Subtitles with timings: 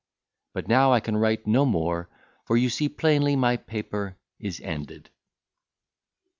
[0.53, 2.09] But now I can write no more,
[2.45, 5.11] for you see plainly my paper is ended.